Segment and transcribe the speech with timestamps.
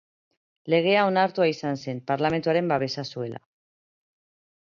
[0.73, 3.43] Legea onartua izan zen, parlamentuaren babesa zuela.